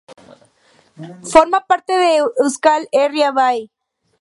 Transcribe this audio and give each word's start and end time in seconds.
Forma 1.33 1.67
parte 1.67 1.93
de 1.95 2.09
Euskal 2.39 2.89
Herria 2.91 3.29
Bai. 3.37 3.59